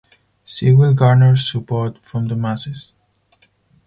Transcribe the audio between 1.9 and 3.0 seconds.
from the masses.